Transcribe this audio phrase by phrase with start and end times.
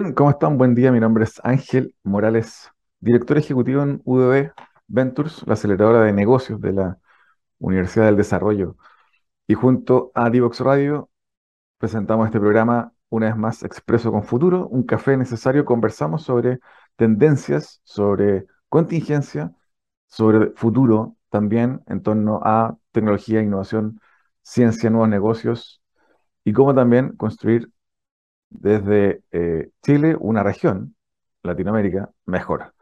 [0.00, 0.58] Bien, ¿cómo están?
[0.58, 2.70] Buen día, mi nombre es Ángel Morales,
[3.00, 4.52] director ejecutivo en UDB
[4.86, 6.98] Ventures, la aceleradora de negocios de la
[7.58, 8.76] Universidad del Desarrollo.
[9.48, 11.10] Y junto a Divox Radio
[11.78, 15.64] presentamos este programa una vez más Expreso con Futuro, un café necesario.
[15.64, 16.60] Conversamos sobre
[16.94, 19.52] tendencias, sobre contingencia,
[20.06, 24.00] sobre futuro también en torno a tecnología, innovación,
[24.42, 25.82] ciencia, nuevos negocios
[26.44, 27.72] y cómo también construir
[28.50, 30.96] desde eh, Chile una región,
[31.42, 32.74] Latinoamérica, mejor.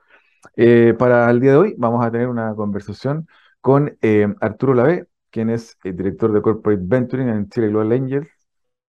[0.56, 3.26] Eh, para el día de hoy vamos a tener una conversación
[3.60, 8.28] con eh, Arturo Lavé, quien es el director de Corporate Venturing en Chile Global Angels,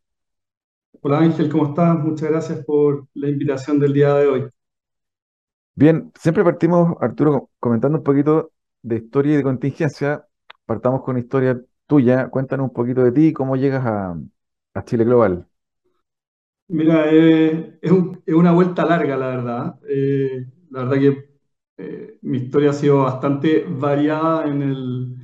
[1.02, 2.00] Hola Ángel, ¿cómo estás?
[2.00, 4.50] Muchas gracias por la invitación del día de hoy.
[5.76, 10.26] Bien, siempre partimos, Arturo, comentando un poquito de historia y de contingencia.
[10.66, 12.30] Partamos con historia tuya.
[12.30, 14.16] Cuéntanos un poquito de ti, cómo llegas a,
[14.86, 15.46] Chile Global.
[16.70, 17.92] Mira, eh, es,
[18.28, 19.80] una vuelta larga, la verdad.
[19.90, 21.30] Eh, la verdad que
[21.76, 25.21] eh, mi historia ha sido bastante variada en el,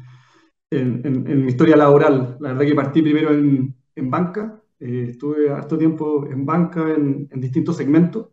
[0.69, 2.37] en, mi historia laboral.
[2.39, 3.75] La verdad que partí primero en,
[4.09, 8.29] banca, eh, estuve harto tiempo en banca en, distintos segmentos.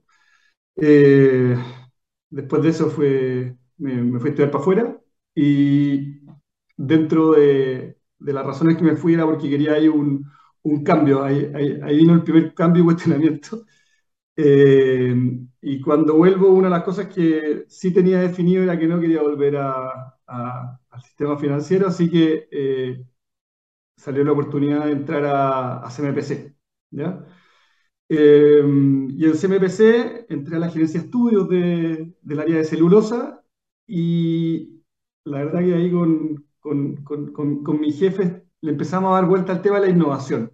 [0.77, 1.57] Eh,
[2.31, 5.01] después de eso fue, me, fui a estudiar para afuera
[5.35, 6.21] y
[6.77, 10.25] dentro de, las razones que me fui era porque quería ahí un,
[10.85, 11.47] cambio, ahí,
[11.97, 13.65] vino el primer cambio y cuestionamiento.
[14.37, 15.15] Eh,
[15.63, 19.23] y cuando vuelvo, una de las cosas que sí tenía definido era que no quería
[19.23, 23.05] volver a, al sistema financiero, así que eh,
[23.97, 26.55] salió la oportunidad de entrar a, CMPC.
[28.09, 28.63] Eh,
[29.11, 33.43] y en CMPC entré a la gerencia de estudios del área de celulosa
[33.87, 34.83] y
[35.25, 39.53] la verdad que ahí con, con, con, con mi jefe le empezamos a dar vuelta
[39.53, 40.53] al tema de la innovación.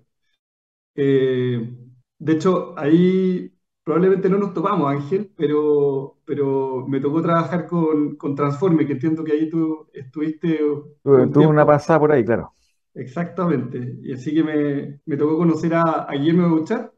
[0.94, 1.76] Eh,
[2.18, 3.52] de hecho, ahí
[3.84, 9.24] probablemente no nos topamos, Ángel, pero, pero me tocó trabajar con, con Transforme, que entiendo
[9.24, 10.60] que ahí tú estuviste.
[11.02, 12.54] Tuve una pasada por ahí, claro.
[12.94, 13.98] Exactamente.
[14.02, 16.90] Y así que me, me tocó conocer a, a Guillermo Bouchard.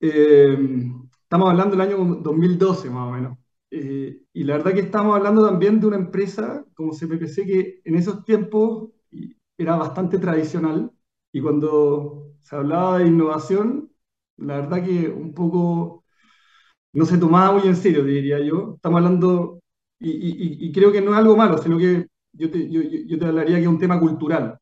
[0.00, 0.56] Eh,
[1.22, 3.38] estamos hablando del año 2012, más o menos.
[3.70, 7.94] Eh, y la verdad que estamos hablando también de una empresa como CPPC que en
[7.96, 8.90] esos tiempos
[9.58, 10.92] era bastante tradicional.
[11.32, 13.92] Y cuando se hablaba de innovación,
[14.38, 16.04] la verdad que un poco
[16.92, 18.74] no se tomaba muy en serio, diría yo.
[18.76, 19.60] Estamos hablando,
[20.00, 23.78] y, creo que no es algo malo, sino que yo te, hablaría que es un
[23.78, 24.58] tema cultural.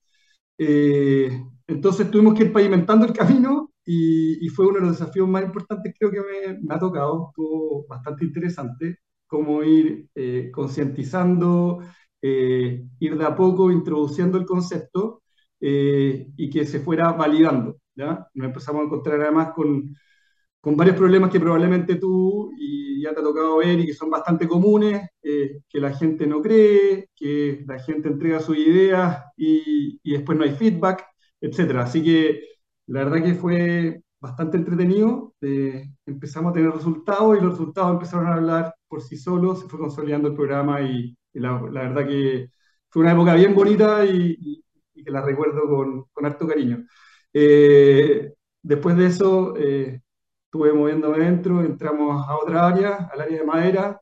[0.58, 1.30] Eh,
[1.66, 5.94] entonces tuvimos que ir pavimentando el camino y, fue uno de los desafíos más importantes
[5.98, 11.80] creo que me, ha tocado, estuvo bastante interesante, como ir eh, concientizando,
[12.22, 15.22] eh, ir de a poco introduciendo el concepto
[15.60, 17.78] y que se fuera validando.
[17.96, 18.28] ¿Ya?
[18.34, 19.94] Nos empezamos a encontrar además con,
[20.60, 24.10] con varios problemas que probablemente tú y ya te ha tocado ver y que son
[24.10, 30.00] bastante comunes, eh, que la gente no cree, que la gente entrega sus ideas y,
[30.02, 31.06] y después no hay feedback,
[31.40, 31.82] etc.
[31.82, 32.40] Así que
[32.86, 38.26] la verdad que fue bastante entretenido, eh, empezamos a tener resultados y los resultados empezaron
[38.26, 42.50] a hablar por sí solos, se fue consolidando el programa y, la, la, verdad que
[42.88, 44.36] fue una época bien bonita y,
[44.94, 46.84] y que la recuerdo con, con harto cariño.
[47.38, 50.00] Eh, después de eso, eh,
[50.46, 54.00] estuve moviéndome dentro, entramos a otra área, al área de madera,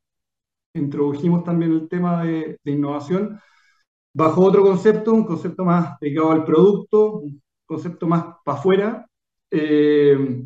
[0.75, 3.41] introdujimos también el tema de, innovación,
[4.15, 9.07] bajo otro concepto, un concepto más dedicado al producto, un concepto más para afuera.
[9.51, 10.45] Eh,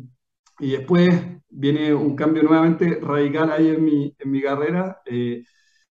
[0.59, 1.09] y después
[1.49, 5.01] viene un cambio nuevamente radical ahí en mi, carrera.
[5.05, 5.43] Eh,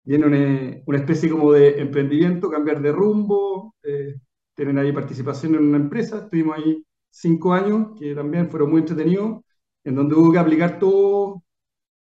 [0.03, 4.15] viene una, una, especie como de emprendimiento, cambiar de rumbo, eh,
[4.65, 6.19] tener ahí participación en una empresa.
[6.23, 9.41] Estuvimos ahí cinco años, que también fueron muy entretenidos,
[9.83, 11.43] en donde hubo que aplicar todo,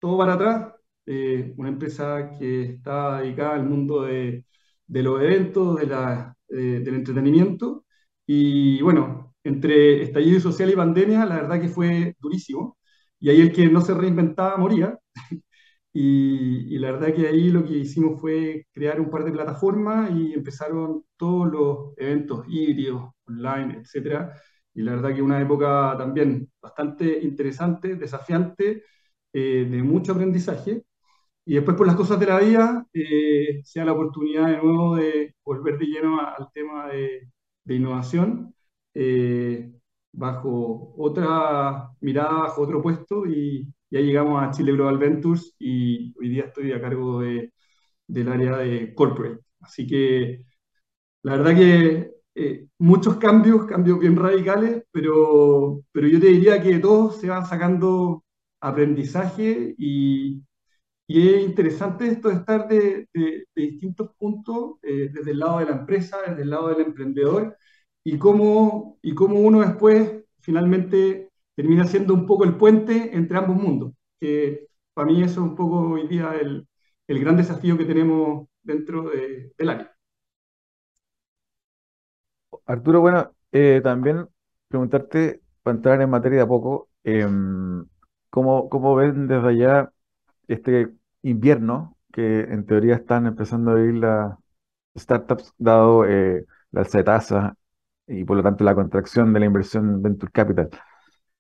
[0.01, 0.73] todo para atrás.
[1.07, 4.47] Eh, una empresa que está dedicada al mundo de,
[4.87, 7.85] de los eventos, de la, del entretenimiento.
[8.27, 12.79] Y bueno, entre estallido social y pandemia, la verdad que fue durísimo.
[13.21, 14.99] Y ahí el que no se reinventaba moría.
[15.95, 20.11] y, y, la verdad que ahí lo que hicimos fue crear un par de plataformas
[20.11, 24.31] y empezaron todos los eventos híbridos, online, etc.
[24.75, 28.83] Y la verdad que una época también bastante interesante, desafiante,
[29.33, 30.85] eh, de mucho aprendizaje.
[31.45, 35.35] Y después por las cosas de la vida, eh, sea la oportunidad de nuevo de
[35.45, 37.31] volver de lleno al tema de,
[37.65, 38.55] de innovación,
[38.95, 39.73] eh,
[40.13, 46.29] bajo otra mirada, bajo otro puesto, y ya llegamos a Chile Global Ventures y hoy
[46.29, 47.53] día estoy a cargo de,
[48.09, 49.41] del área de corporate.
[49.61, 50.45] Así que
[51.23, 56.81] la verdad que eh, muchos cambios, cambios bien radicales, pero, pero yo te diría que
[56.81, 58.25] todos se van sacando
[58.61, 60.43] aprendizaje y,
[61.07, 65.67] y es interesante esto de estar de, de, distintos puntos, eh, desde el lado de
[65.67, 67.57] la empresa, desde el lado del emprendedor,
[68.05, 71.24] y cómo, y cómo uno después finalmente
[71.55, 75.57] termina siendo un poco el puente entre ambos mundos, que para mí eso es un
[75.57, 76.67] poco hoy día el,
[77.07, 79.95] gran desafío que tenemos dentro de, del área.
[82.67, 84.27] Arturo, bueno, eh, también
[84.69, 87.27] preguntarte, para entrar en materia de a poco, eh,
[88.31, 89.93] ¿cómo, ¿cómo ven desde allá
[90.49, 90.91] este
[91.23, 94.39] invierno que en teoría están empezando a vivir las
[94.97, 97.57] startups, dado eh, la alza de tasa
[98.07, 100.71] y por lo tanto la contracción de la inversión Venture Capital.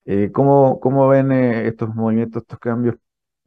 [0.07, 2.97] Eh, ¿cómo, cómo ven eh, estos movimientos, estos cambios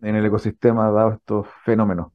[0.01, 2.11] en el ecosistema, dado estos fenómenos?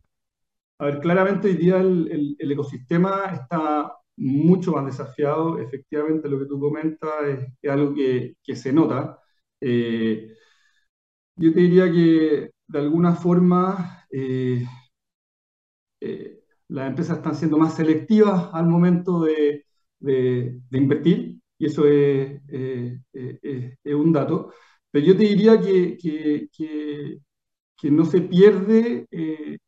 [0.79, 5.59] A ver, claramente hoy día el, el, el ecosistema está mucho más desafiado.
[5.61, 9.19] Efectivamente, lo que tú comentas es, es algo que, que, se nota.
[9.61, 10.35] Eh,
[11.37, 14.65] yo te diría que de alguna forma eh,
[16.00, 19.67] eh, las empresas están siendo más selectivas al momento de,
[20.00, 24.53] de, de invertir, y eso es, eh, es, un dato.
[24.91, 26.49] Pero yo te diría que, que,
[27.76, 29.61] que, no se pierde el,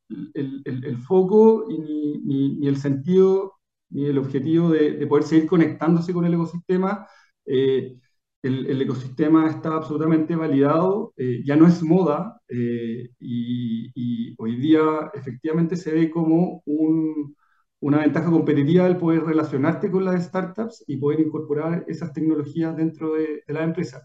[0.64, 2.18] el, foco ni,
[2.58, 3.54] ni, el sentido
[3.90, 7.06] ni el objetivo de, de, poder seguir conectándose con el ecosistema.
[7.46, 7.96] Eh,
[8.42, 14.56] el, el, ecosistema está absolutamente validado, eh, ya no es moda eh, y, y, hoy
[14.56, 17.36] día efectivamente se ve como un,
[17.84, 23.12] una ventaja competitiva el poder relacionarte con las startups y poder incorporar esas tecnologías dentro
[23.12, 24.02] de, de la empresa.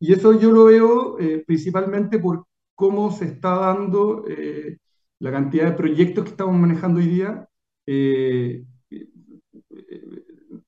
[0.00, 4.78] Y eso yo lo veo eh, principalmente por cómo se está dando eh,
[5.20, 7.48] la cantidad de proyectos que estamos manejando hoy día
[7.86, 8.64] eh,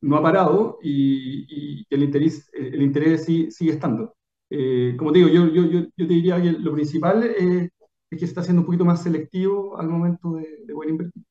[0.00, 4.14] no ha parado y, y el interés, el interés sí, sigue estando.
[4.50, 7.70] Eh, como te digo, yo, yo, yo, te diría que lo principal es, es,
[8.10, 11.24] que se está siendo un poquito más selectivo al momento de, de poder invertir.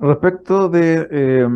[0.00, 1.46] Respecto de eh,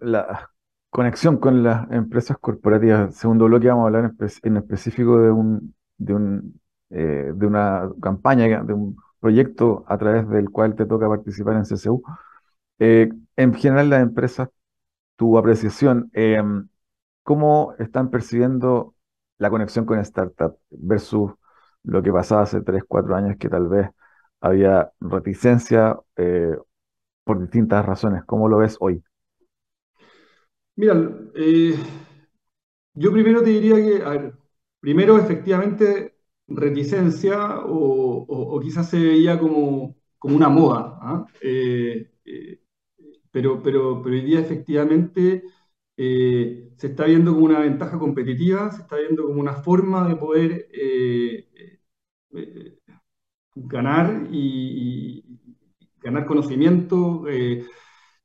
[0.00, 0.50] la
[0.88, 6.14] conexión con las empresas corporativas, segundo bloque vamos a hablar en, específico de, un, de,
[6.14, 11.56] un, eh, de una campaña, de un proyecto a través del cual te toca participar
[11.56, 12.02] en CCU.
[12.78, 14.48] Eh, en general, las empresas
[15.16, 16.42] tu apreciación, eh,
[17.22, 18.94] ¿cómo están percibiendo
[19.38, 21.32] la conexión con startup versus
[21.82, 23.90] lo que pasaba hace 3, 4 años que tal vez
[24.40, 26.56] había reticencia eh,
[27.30, 28.24] por distintas razones?
[28.24, 29.00] ¿Cómo lo ves hoy?
[30.74, 30.94] Mira,
[31.36, 31.76] eh,
[32.94, 34.34] yo primero te diría que, a ver,
[34.80, 36.16] primero efectivamente
[36.48, 40.98] reticencia o, quizás se veía como, como una moda.
[41.00, 41.24] ¿ah?
[41.40, 42.10] Eh,
[43.30, 45.44] pero, pero, pero hoy día efectivamente
[45.96, 50.16] eh, se está viendo como una ventaja competitiva, se está viendo como una forma de
[50.16, 51.46] poder eh,
[52.34, 52.78] eh,
[53.54, 55.29] ganar y,
[56.02, 57.64] ganar conocimiento, eh,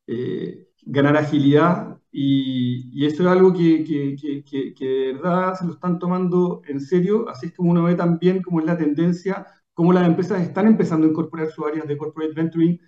[0.07, 5.99] eh, ganar agilidad, y, y, eso es algo que, que, de verdad se lo están
[5.99, 10.07] tomando en serio, así es como uno ve también cómo es la tendencia, cómo las
[10.07, 12.79] empresas están empezando a incorporar sus áreas de corporate venturing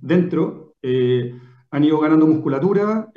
[0.00, 1.38] dentro eh,
[1.70, 3.12] han ido ganando musculatura,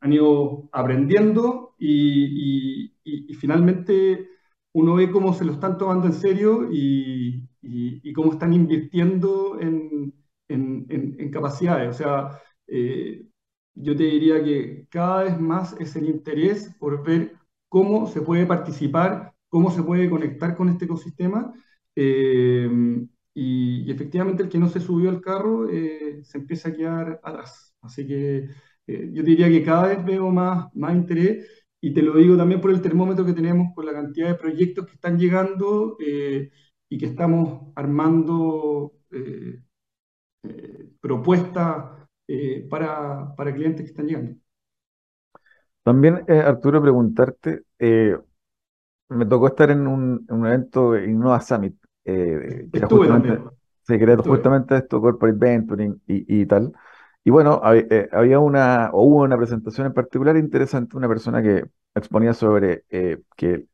[0.00, 4.28] han ido aprendiendo y, y, y, finalmente
[4.72, 10.12] uno ve cómo se lo están tomando en serio y, y cómo están invirtiendo en,
[10.52, 11.90] en, en, capacidades.
[11.90, 13.26] O sea, eh,
[13.74, 17.34] yo te diría que cada vez más es el interés por ver
[17.68, 21.52] cómo se puede participar, cómo se puede conectar con este ecosistema.
[21.96, 22.70] Eh,
[23.34, 27.74] y, efectivamente el que no se subió al carro eh, se empieza a quedar atrás.
[27.80, 28.48] Así que
[28.86, 31.46] yo diría que cada vez veo más, más interés
[31.80, 34.86] y te lo digo también por el termómetro que tenemos, por la cantidad de proyectos
[34.86, 35.96] que están llegando
[36.92, 38.92] y que estamos armando
[41.00, 41.86] propuestas
[42.28, 44.34] eh, para, para, clientes que están llegando.
[45.82, 48.18] También, eh, Arturo, preguntarte, eh,
[49.08, 53.42] me tocó estar en un, en un evento Innova Summit, que era justamente,
[53.84, 56.72] se justamente esto, Corporate Venturing y, y tal.
[57.24, 57.58] Y bueno,
[58.12, 62.84] había una, o hubo una presentación en particular interesante, una persona que exponía sobre
[63.34, 63.64] que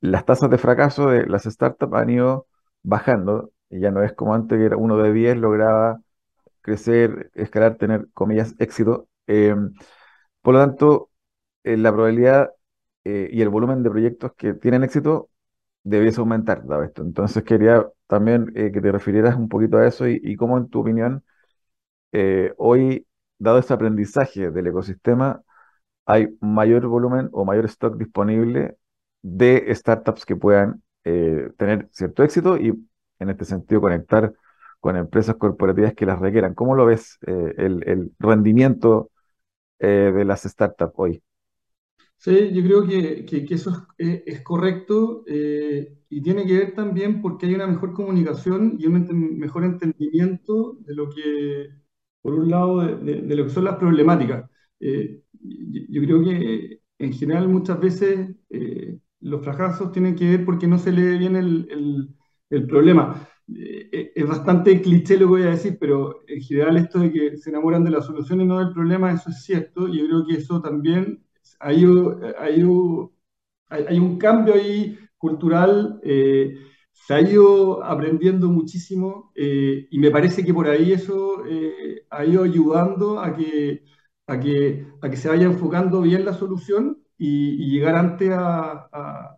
[0.00, 2.46] las tasas de fracaso de las startups han ido
[2.86, 6.00] bajando, y ya no es como antes que era uno de 10 lograba
[6.62, 9.08] crecer, escalar, tener, comillas, éxito.
[9.26, 9.74] Em,
[10.42, 11.10] por lo tanto,
[11.64, 12.52] eh, la probabilidad
[13.04, 15.30] eh, y el volumen de proyectos que tienen éxito
[15.84, 17.02] debiese aumentar, dado esto.
[17.02, 20.68] Entonces quería también eh, que te refirieras un poquito a eso y, y cómo, en
[20.70, 21.24] tu opinión,
[22.56, 23.06] hoy,
[23.38, 25.42] dado este aprendizaje del ecosistema,
[26.06, 28.76] hay mayor volumen o mayor stock disponible
[29.22, 30.82] de startups que puedan
[31.56, 32.68] tener cierto éxito y,
[33.18, 34.32] en este sentido, conectar
[34.80, 36.54] con empresas corporativas que las requieran.
[36.54, 39.10] ¿Cómo lo ves eh, el, rendimiento
[39.78, 41.22] eh, de las startups hoy?
[42.18, 47.54] Sí, yo creo que, eso es, correcto eh, y tiene que ver también porque hay
[47.54, 51.68] una mejor comunicación y un mejor entendimiento de lo que,
[52.22, 54.48] por un lado, de, lo que son las problemáticas.
[54.80, 58.30] yo, creo que en general muchas veces
[59.20, 62.14] los fracasos tienen que ver porque no se lee bien el,
[62.50, 63.28] el problema.
[63.54, 67.36] Eh, es bastante cliché lo que voy a decir, pero en general esto de que
[67.36, 69.88] se enamoran de la solución y no del problema, eso es cierto.
[69.88, 71.24] Yo creo que eso también
[71.60, 71.84] hay,
[72.38, 72.62] hay,
[73.88, 76.00] hay un cambio ahí cultural.
[76.02, 76.56] Eh,
[76.92, 81.42] se ha ido aprendiendo muchísimo eh, y me parece que por ahí eso
[82.10, 83.84] ha ido ayudando a que,
[84.26, 89.36] a, que, a que se vaya enfocando bien la solución y, llegar antes a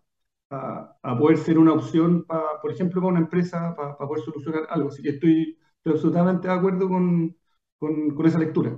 [0.50, 2.24] a, poder ser una opción,
[2.62, 4.88] por ejemplo, para una empresa, para, poder solucionar algo.
[4.88, 7.36] Así que estoy, absolutamente de acuerdo con,
[7.78, 8.76] con, esa lectura.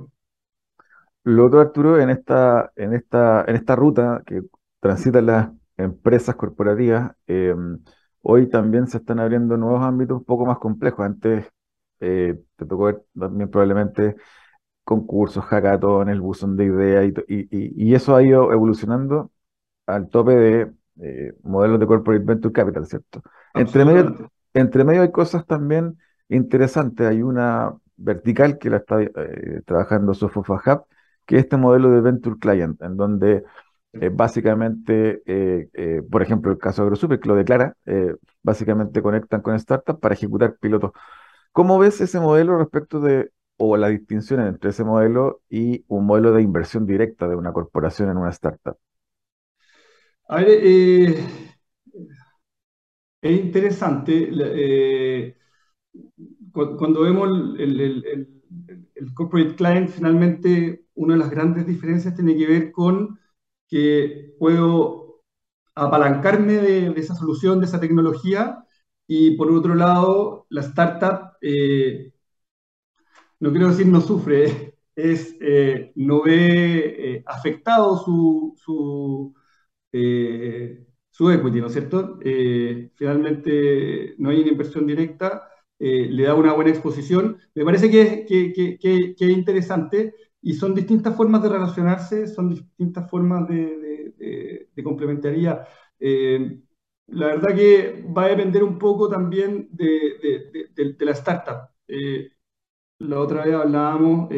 [1.25, 4.43] Lo otro, Arturo, en esta, en esta, en esta ruta que
[4.81, 7.55] transitan las empresas corporativas, eh,
[8.23, 11.05] hoy también se están abriendo nuevos ámbitos un poco más complejos.
[11.05, 11.47] Antes
[12.01, 14.17] eh, te tocó ver también probablemente
[14.91, 19.31] concursos, hackathon, el buzón de ideas, y, y, y, eso ha ido evolucionando
[19.87, 23.23] al tope de eh, modelos de Corporate Venture Capital, ¿cierto?
[23.55, 25.97] Entre medio, entre medio hay cosas también
[26.29, 27.07] interesantes.
[27.07, 30.87] Hay una vertical que la está eh, trabajando Sofofa Hub,
[31.25, 33.45] que es este modelo de Venture Client, en donde
[33.93, 35.23] eh, básicamente,
[36.11, 37.77] por ejemplo, el caso de AgroSuper, que lo declara,
[38.43, 40.91] básicamente conectan con startups para ejecutar pilotos.
[41.53, 43.31] ¿Cómo ves ese modelo respecto de,
[43.63, 48.09] o la distinción entre ese modelo y un modelo de inversión directa de una corporación
[48.09, 48.79] en una startup?
[50.29, 51.27] A ver, eh,
[53.21, 54.31] es interesante.
[54.33, 55.37] Eh,
[56.53, 58.41] cuando vemos el,
[59.15, 63.19] corporate client, finalmente una de las grandes diferencias tiene que ver con
[63.69, 65.23] que puedo
[65.75, 68.65] apalancarme de, esa solución, de esa tecnología,
[69.07, 72.10] y por otro lado, la startup, eh,
[73.41, 75.37] no quiero decir no sufre, es,
[75.95, 79.35] no ve afectado su, su
[79.93, 82.19] eh, su equity, ¿no es cierto?
[82.23, 87.39] Eh, finalmente no hay una inversión directa, eh, le da una buena exposición.
[87.55, 93.49] Me parece que, que, es interesante y son distintas formas de relacionarse, son distintas formas
[93.49, 94.15] de,
[94.75, 95.67] de, complementariedad.
[97.09, 101.69] la verdad que va a depender un poco también de, la startup.
[103.01, 104.29] La otra vez hablábamos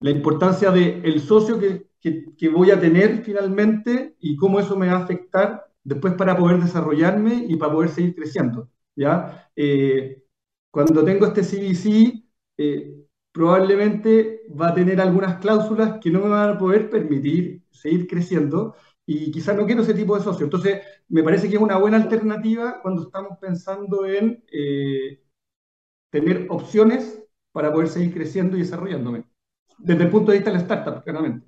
[0.00, 4.94] la importancia del socio que, que, voy a tener finalmente y cómo eso me va
[4.94, 8.70] a afectar después para poder desarrollarme y para poder seguir creciendo.
[8.96, 9.50] ¿ya?
[9.56, 10.22] Eh,
[10.70, 12.24] cuando tengo este CVC,
[12.58, 12.94] eh,
[13.32, 18.74] probablemente va a tener algunas cláusulas que no me van a poder permitir seguir creciendo
[19.06, 20.44] y quizás no quiero ese tipo de socio.
[20.44, 25.22] Entonces, me parece que es una buena alternativa cuando estamos pensando en eh,
[26.10, 29.24] tener opciones para poder seguir creciendo y desarrollándome.
[29.78, 31.46] Desde el punto de vista de la startup, claramente.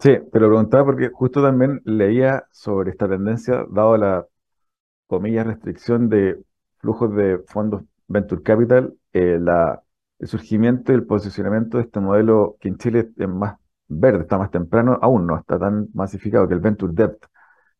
[0.00, 4.26] Sí, te lo preguntaba porque justo también leía sobre esta tendencia, dado la,
[5.08, 6.42] comillas, restricción de
[6.78, 9.82] flujos de fondos Venture Capital, eh, la
[10.20, 13.56] el surgimiento y el posicionamiento de este modelo que en Chile es más
[13.88, 17.18] verde, está más temprano, aún no está tan masificado que el Venture Debt,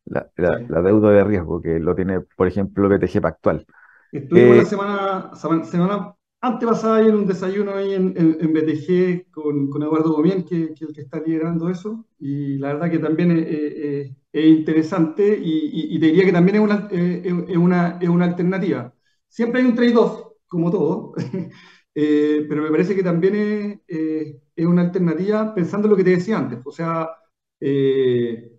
[0.05, 0.67] la, la- Sí.
[0.67, 3.65] la deuda de riesgo, que lo tiene, por ejemplo, BTG Pactual.
[4.11, 8.53] Estuvimos la Eh, semana, semana, semana antepasada ahí en un desayuno ahí en, en, en
[8.53, 12.89] BTG con, con Eduardo Gomien, que, es el que está liderando eso, y la verdad
[12.91, 17.99] que también es, es- es interesante y, te diría que también es una, es una,
[18.09, 18.93] una alternativa.
[19.27, 21.13] Siempre hay un trade-off, como todo,
[21.95, 26.37] eh, pero me parece que también es, una alternativa pensando en lo que te decía
[26.37, 27.09] antes, o sea,
[27.59, 28.51] eh,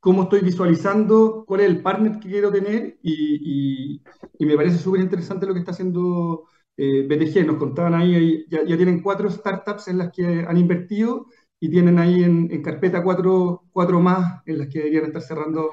[0.00, 5.46] cómo estoy visualizando, cuál es el partner que quiero tener y me parece súper interesante
[5.46, 6.44] lo que está haciendo
[6.76, 7.46] eh, BTG.
[7.46, 11.26] Nos contaban ahí, ya, tienen cuatro startups en las que han invertido
[11.60, 15.70] y tienen ahí en, carpeta cuatro, cuatro más en las que deberían estar cerrando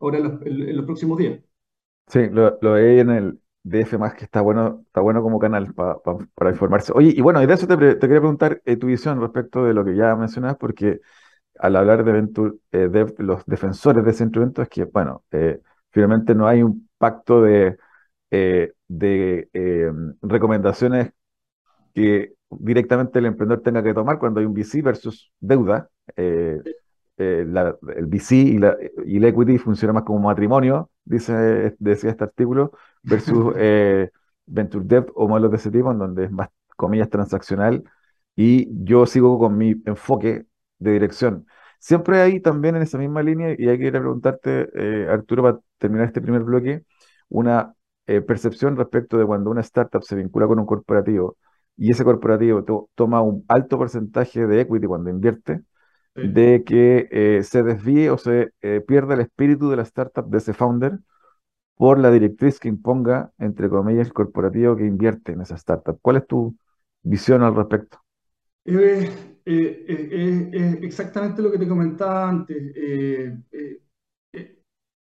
[0.00, 1.40] ahora, en, los, próximos días.
[2.08, 5.72] Sí, lo, lo veí en el DF más que está bueno, está bueno como canal
[5.74, 6.92] pa- pa- para informarse.
[6.94, 9.84] Oye, y bueno, y de eso te, quería preguntar eh, tu visión respecto de lo
[9.84, 11.00] que ya mencionabas, porque
[11.58, 15.60] al hablar de Venture, eh, Debt, los defensores de ese instrumento es que, bueno, eh,
[15.90, 17.78] finalmente no hay un pacto de,
[18.30, 21.12] eh, de eh, recomendaciones
[21.94, 25.90] que directamente el emprendedor tenga que tomar cuando hay un VC versus deuda.
[27.18, 32.10] eh, la- el VC y, la, y el equity funciona más como matrimonio, dice, decía
[32.10, 33.54] este artículo, versus
[34.46, 37.84] venture debt o modelos de ese tipo, en donde es más, comillas, transaccional.
[38.36, 40.46] Y yo sigo con mi enfoque
[40.78, 41.46] de dirección.
[41.78, 45.42] Siempre hay también en esa misma línea, y hay que ir a preguntarte, eh, Arturo,
[45.42, 46.84] para terminar este primer bloque,
[47.28, 47.74] una
[48.16, 51.36] eh, percepción respecto de cuando una startup se vincula con un corporativo
[51.76, 55.62] y ese corporativo to- toma un alto porcentaje de equity cuando invierte
[56.14, 56.22] Sí.
[56.22, 60.38] de que eh, se desvíe o se eh, pierda el espíritu de la startup de
[60.38, 61.00] ese founder
[61.76, 65.98] por la directriz que imponga, entre comillas, el corporativo que invierte en esa startup.
[66.02, 66.56] ¿Cuál es tu
[67.02, 67.98] visión al respecto?
[68.64, 69.10] Eh,
[70.82, 72.56] exactamente lo que te comentaba antes.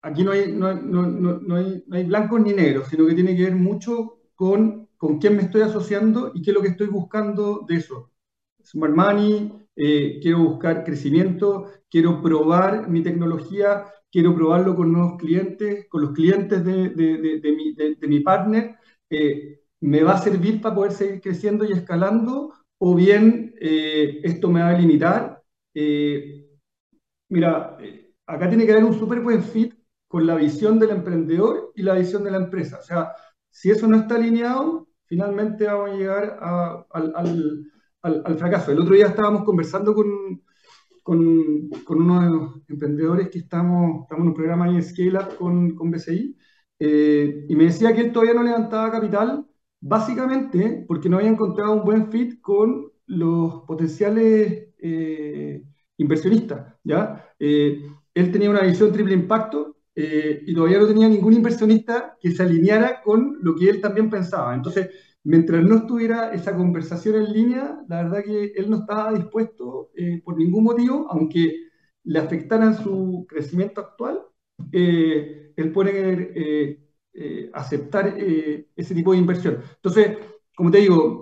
[0.03, 3.15] Aquí no hay, no, hay- no- no- hay, no hay blancos ni negros, sino que
[3.15, 6.69] tiene que ver mucho con, con quién me estoy asociando y qué es lo que
[6.69, 8.11] estoy buscando de eso.
[8.63, 15.87] Smart Money, eh, quiero buscar crecimiento, quiero probar mi tecnología, quiero probarlo con nuevos clientes,
[15.89, 17.39] con los clientes de, de- de-
[17.99, 18.75] de mi, partner.
[19.09, 22.53] eh, ¿me va a servir para poder seguir creciendo y escalando?
[22.77, 25.43] ¿O bien eh, esto me va a limitar?
[27.29, 27.77] Mira,
[28.25, 29.73] acá tiene que haber un súper buen fit
[30.13, 32.77] con la visión del emprendedor y la visión de la empresa.
[32.79, 33.13] O sea,
[33.49, 37.65] si eso no está alineado, finalmente vamos a llegar a- al, al-
[38.03, 38.71] al- al fracaso.
[38.71, 40.07] El otro día estábamos conversando con,
[41.03, 45.35] con, con unos de los emprendedores que estamos, estamos en un programa en Scale Up
[45.37, 46.37] con, con BCI,
[46.79, 49.47] eh, y me decía que él todavía no levantaba capital,
[49.81, 55.63] básicamente porque no había encontrado un buen fit con los potenciales eh,
[55.97, 57.29] inversionistas, ¿ya?
[57.39, 57.81] Eh,
[58.13, 62.43] él tenía una visión triple impacto eh, y todavía no tenía ningún inversionista que se
[62.43, 64.55] alineara con lo que él también pensaba.
[64.55, 64.89] Entonces,
[65.23, 70.21] mientras no estuviera esa conversación en línea, la verdad que él no estaba dispuesto eh,
[70.23, 71.55] por ningún motivo, aunque
[72.03, 74.21] le afectaran su crecimiento actual,
[74.71, 75.73] eh, el
[77.15, 78.15] eh, aceptar
[78.75, 79.59] ese tipo de inversión.
[79.75, 80.17] Entonces,
[80.55, 81.21] como te digo,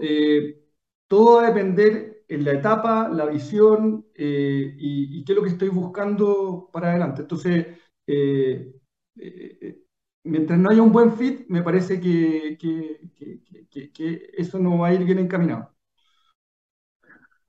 [1.07, 5.49] todo va a depender en la etapa, la visión y, y qué es lo que
[5.49, 7.23] estoy buscando para adelante.
[7.23, 7.67] Entonces,
[8.07, 8.73] eh,
[9.15, 9.77] eh, eh,
[10.23, 12.57] mientras no haya un buen fit, me parece que,
[14.37, 15.71] eso no va a ir bien encaminado.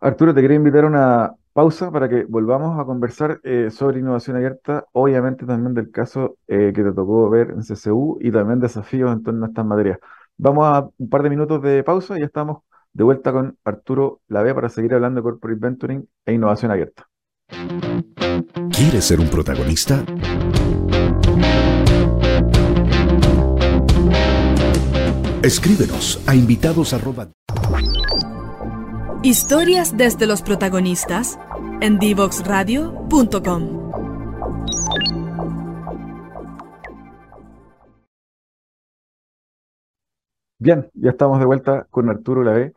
[0.00, 4.86] Arturo, te quería invitar a una pausa para que volvamos a conversar sobre innovación abierta,
[4.92, 9.44] obviamente también del caso que te tocó ver en CCU y también desafíos en torno
[9.44, 9.98] a estas materias.
[10.36, 12.62] Vamos a un par de minutos de pausa y ya estamos
[12.92, 17.11] de vuelta con Arturo Lave para seguir hablando de Corporate Venturing e innovación abierta.
[18.70, 20.04] ¿Quieres ser un protagonista?
[25.42, 27.28] Escríbenos a invitados arroba
[29.22, 31.38] Historias desde los protagonistas
[31.80, 33.82] en divoxradio.com.
[40.58, 42.72] Bien, ya estamos de vuelta con Arturo Lave.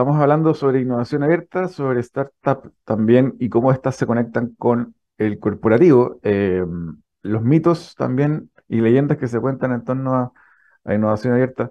[0.00, 5.38] Estamos hablando sobre innovación abierta, sobre startup también y cómo éstas se conectan con el
[5.38, 6.64] corporativo, eh,
[7.20, 10.32] los mitos también y leyendas que se cuentan en torno
[10.84, 11.68] a, innovación abierta.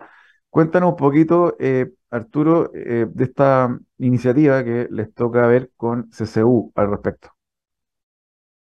[0.52, 6.72] Cuéntanos un poquito, eh, Arturo, eh, de esta iniciativa que les toca ver con CCU
[6.76, 7.30] al respecto.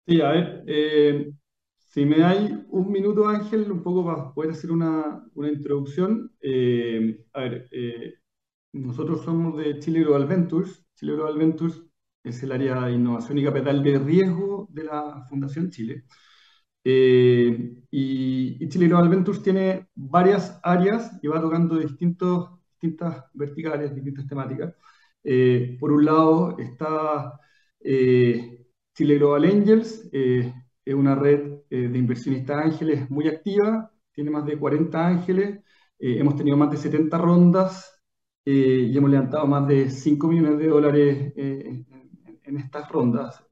[0.08, 1.34] Sí, a ver, eh,
[1.78, 6.32] si me dais un minuto, Ángel, un poco para poder hacer una, una introducción.
[6.40, 8.14] Eh, a ver, eh,
[8.74, 10.86] nosotros somos de Chile Global Ventures.
[10.96, 11.82] Chile Global Ventures
[12.24, 16.06] es el área de innovación y capital de riesgo de la Fundación Chile.
[16.84, 24.28] Eh, y, Chile Global Ventures tiene varias áreas y va tocando distintos, distintas verticales, distintas
[24.28, 24.74] temáticas.
[25.24, 27.40] Eh, por un lado está
[27.80, 34.58] eh, Chile Global Angels, es una red de inversionistas ángeles muy activa, tiene más de
[34.58, 35.64] 40 ángeles,
[36.00, 38.01] hemos tenido más de 70 rondas
[38.44, 41.86] y hemos levantado más de 5 millones de dólares en,
[42.44, 43.44] en, estas rondas.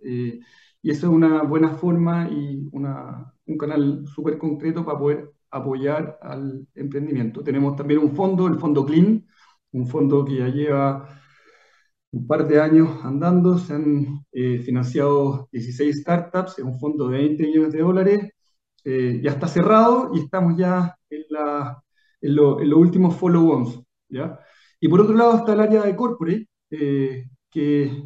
[0.81, 6.17] Y eso es una buena forma y una, un canal súper concreto para poder apoyar
[6.21, 7.43] al emprendimiento.
[7.43, 9.25] Tenemos también un fondo, el fondo Clean,
[9.71, 11.19] un fondo que ya lleva
[12.11, 17.17] un par de años andando, se han eh, financiado 16 startups, es un fondo de
[17.19, 18.31] 20 millones de dólares,
[18.83, 21.83] eh, ya está cerrado y estamos ya en, la,
[22.21, 23.81] en, lo, en los últimos follow-ons.
[24.09, 24.39] ¿ya?
[24.79, 28.01] Y por otro lado está el área de corporate, eh, que es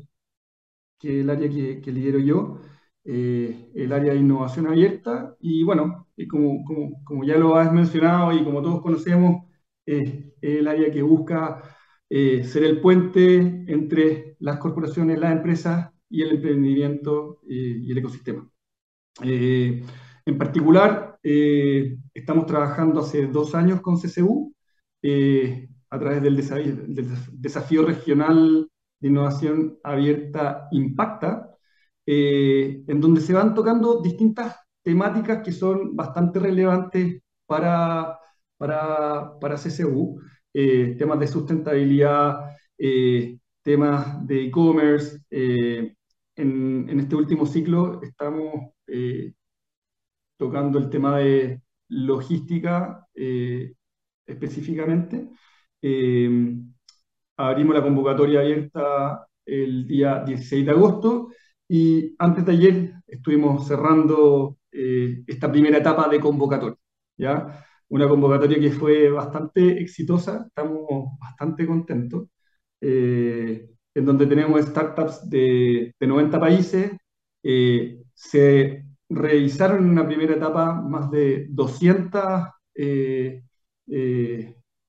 [1.03, 2.61] el área que, lidero yo,
[3.03, 5.35] eh, el área de innovación abierta.
[5.39, 9.45] Y bueno, como, como, como, ya lo has mencionado y como todos conocemos,
[9.85, 11.61] es el área que busca
[12.09, 13.35] eh, ser el puente
[13.67, 18.49] entre las corporaciones, las empresas y el emprendimiento y el ecosistema.
[19.21, 24.53] en particular, estamos trabajando hace dos años con CCU
[25.93, 26.35] a través del
[27.33, 28.67] desafío, regional
[28.99, 31.55] de innovación abierta Impacta,
[32.03, 38.17] eh, en donde se van tocando distintas temáticas que son bastante relevantes para,
[38.57, 40.19] para, para CCU,
[40.51, 45.19] eh, temas de sustentabilidad, eh, temas de e-commerce.
[45.29, 45.95] En,
[46.89, 48.71] en, este último ciclo estamos
[50.37, 53.07] tocando el tema de logística
[54.25, 55.29] específicamente
[57.37, 61.29] abrimos la convocatoria abierta el día 16 de agosto
[61.67, 66.77] y antes de ayer estuvimos cerrando eh, esta primera etapa de convocatoria.
[67.17, 67.65] ¿ya?
[67.89, 70.87] Una convocatoria que fue bastante exitosa, estamos
[71.19, 72.27] bastante contentos,
[72.81, 76.91] eh, en donde tenemos startups de, de 90 países.
[77.43, 82.23] Eh, se realizaron en una primera etapa más de 200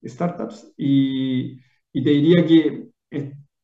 [0.05, 1.61] startups y
[1.95, 2.90] y te diría que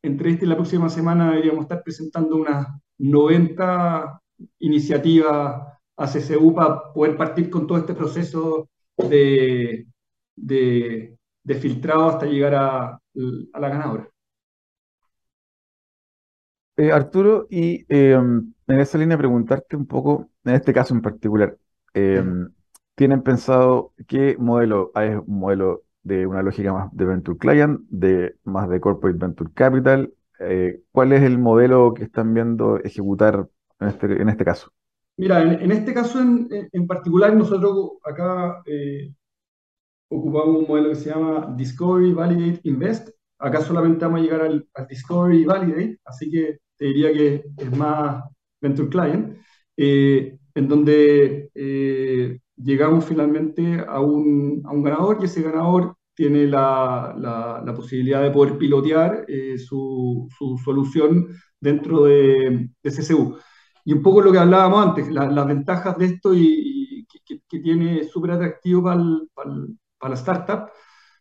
[0.03, 4.21] entre esta y la próxima semana deberíamos estar presentando unas 90
[4.61, 5.63] iniciativas
[5.97, 9.87] a CCU para poder partir con todo este proceso de,
[10.37, 11.17] de,
[11.61, 14.09] filtrado hasta llegar a, a la ganadora.
[16.77, 21.59] Eh, Arturo, y em, en esa línea preguntarte un poco, en este caso en particular,
[21.93, 22.49] em,
[22.95, 28.37] ¿tienen pensado qué modelo, hay un modelo de una lógica más de Venture Client, de
[28.45, 30.13] más de Corporate Venture Capital.
[30.41, 33.47] Eh, ¿cuál es el modelo que están viendo ejecutar
[33.79, 34.71] en este, en este caso?
[35.19, 39.13] Mira, en, este caso en, en, particular nosotros acá eh,
[40.09, 43.11] ocupamos un modelo que se llama Discovery, Validate, Invest.
[43.39, 47.77] Acá solamente vamos a llegar al, Discovery y Validate, así que te diría que es
[47.77, 48.25] más
[48.63, 49.37] Venture Client,
[49.77, 51.51] eh, en donde
[52.63, 58.31] llegamos finalmente a un, a un, ganador y ese ganador tiene la, la, posibilidad de
[58.31, 61.29] poder pilotear eh, su, su, solución
[61.61, 63.37] dentro de, de, CCU.
[63.85, 68.05] Y un poco lo que hablábamos antes, las ventajas de esto y, que, que, tiene
[68.05, 69.03] súper atractivo para,
[69.35, 70.71] para, la startup.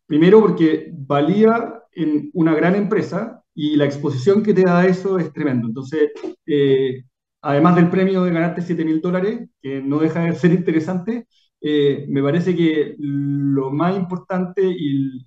[0.05, 5.31] Primero porque valía en una gran empresa y la exposición que te da eso es
[5.31, 5.67] tremendo.
[5.67, 6.11] Entonces,
[6.45, 7.03] eh,
[7.41, 11.27] además del premio de ganarte 7 mil dólares, que no deja de ser interesante,
[11.61, 15.25] eh, me parece que lo más importante y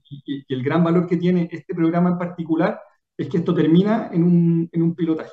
[0.49, 2.81] el, gran valor que tiene este programa en particular
[3.17, 5.31] es que esto termina en un, en un pilotaje.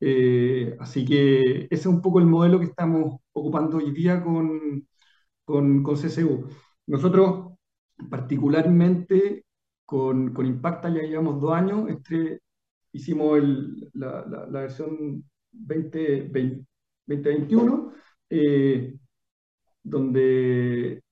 [0.00, 4.86] Eh, así que ese es un poco el modelo que estamos ocupando hoy día con,
[5.44, 6.48] con, con CCU.
[6.86, 7.52] Nosotros,
[8.10, 9.44] particularmente
[9.86, 12.40] con, con Impacta, ya llevamos dos años, este,
[12.92, 13.40] hicimos
[13.94, 15.24] la, la, versión
[15.56, 17.92] 2021
[19.82, 21.02] donde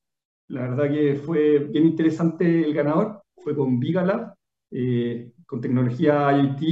[0.48, 4.34] la verdad que fue bien interesante el ganador, fue con Vigalab,
[4.70, 6.62] eh, con tecnología IoT,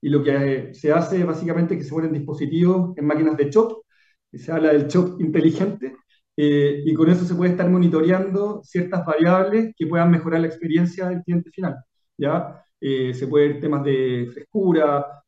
[0.00, 3.84] y lo que se hace básicamente es que se ponen dispositivos en máquinas de chop,
[4.32, 5.96] se habla del chop inteligente,
[6.36, 11.08] eh, y con eso se puede estar monitoreando ciertas variables que puedan mejorar la experiencia
[11.08, 11.76] del cliente final.
[12.18, 12.63] ¿ya?
[12.80, 15.22] Eh, se puede ver temas de frescura,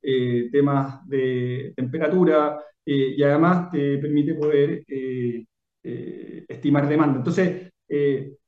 [0.53, 5.45] temas de temperatura, y además te permite poder eh,
[6.49, 7.19] estimar demanda.
[7.19, 7.73] Entonces,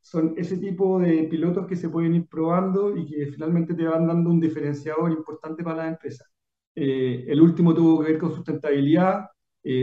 [0.01, 4.07] son ese tipo de pilotos que se pueden ir probando y que finalmente te van
[4.07, 6.25] dando un diferenciador importante para la empresa.
[6.75, 9.27] el último tuvo que ver con sustentabilidad,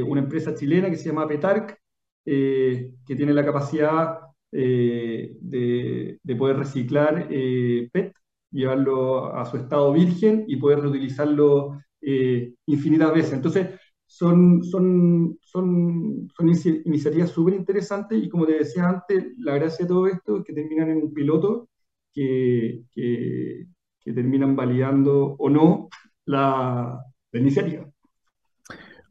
[0.07, 1.77] una empresa chilena que se llama Petarc,
[2.23, 4.19] que tiene la capacidad
[4.51, 8.13] de, de, poder reciclar PET
[8.55, 13.33] llevarlo a su estado virgen y poder reutilizarlo eh, infinitas veces.
[13.33, 13.67] Entonces,
[14.05, 16.47] son, son, son, son
[16.85, 20.53] iniciativas súper interesantes y como te decía antes, la gracia de todo esto es que
[20.53, 21.67] terminan en un piloto
[22.13, 23.67] que, que,
[24.13, 25.89] terminan validando o no
[26.25, 27.01] la,
[27.33, 27.85] iniciativa.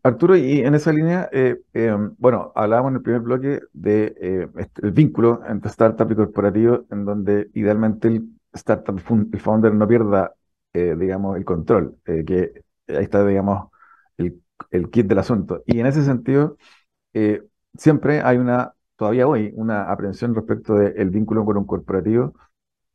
[0.03, 4.49] Arturo, y en esa línea, eh, eh, bueno, hablábamos en el primer bloque del de,
[4.57, 9.01] este, vínculo entre startup y corporativo, en donde idealmente el startup,
[9.33, 10.35] el founder no pierda,
[10.73, 13.71] eh, digamos, el control, eh, que ahí está, digamos,
[14.19, 15.62] el, el, kit del asunto.
[15.67, 16.57] Y en ese sentido,
[17.14, 17.43] eh,
[17.75, 22.35] siempre hay una, todavía hoy, una aprensión respecto del vínculo con un corporativo,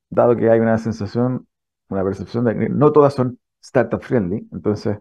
[0.10, 1.48] dado que hay una sensación,
[1.90, 4.48] una percepción de que no todas son startup friendly.
[4.52, 5.00] Entonces,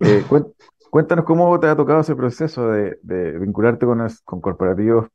[0.90, 5.08] cuéntanos cómo te ha tocado ese proceso de, de vincularte con, con corporativos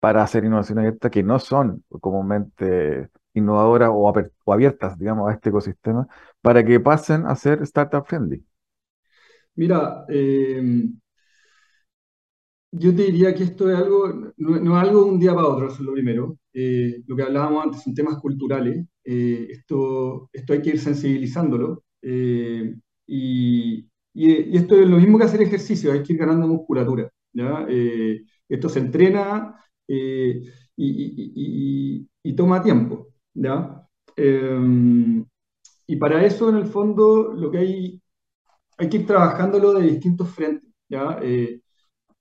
[0.00, 6.08] para hacer innovación abierta que no son comúnmente innovadoras o, abiertas, digamos, a este ecosistema
[6.40, 8.44] para que pasen a ser startup friendly?
[9.54, 10.98] Mira, em,
[12.72, 15.68] yo te diría que esto es algo, no, es algo de un día para otro,
[15.68, 16.38] eso es lo primero.
[16.52, 18.84] Eh, lo que hablábamos antes son temas culturales.
[19.04, 21.84] Eh, esto, esto hay que ir sensibilizándolo.
[22.02, 22.74] Eh,
[23.06, 27.10] y, esto es lo mismo que hacer ejercicio, hay que ir ganando musculatura.
[27.32, 27.66] ¿ya?
[28.48, 29.54] esto se entrena
[30.76, 33.08] y, toma tiempo.
[33.36, 33.86] ¿Ya?
[34.16, 35.24] Em,
[35.86, 38.02] y para eso, en el fondo, lo que hay,
[38.78, 41.18] hay que ir trabajándolo de distintos frentes, ¿ya?
[41.22, 41.60] Eh,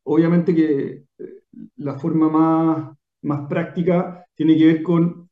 [0.03, 1.43] obviamente que eh,
[1.77, 5.29] la forma más, más práctica tiene que ver con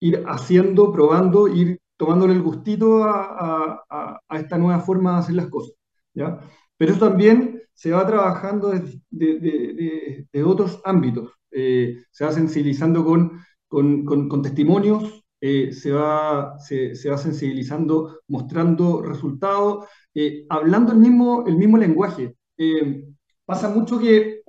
[0.00, 5.34] ir haciendo, probando, ir tomándole el gustito a, a, a esta nueva forma de hacer
[5.36, 5.74] las cosas,
[6.14, 6.40] ¿ya?
[6.76, 13.04] Pero eso también se va trabajando de, de, de, otros ámbitos, eh, se va sensibilizando
[13.04, 20.92] con con, con, testimonios, eh, se, va, se, se, va sensibilizando, mostrando resultados, eh, hablando
[20.92, 22.34] el mismo, el mismo lenguaje.
[22.58, 23.04] Eh,
[23.44, 24.42] pasa mucho que,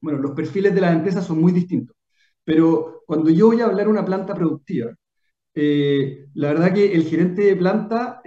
[0.00, 1.96] bueno, los perfiles de las empresas son muy distintos,
[2.44, 4.94] pero cuando yo voy a hablar una planta productiva,
[5.54, 8.20] la verdad que el gerente de planta,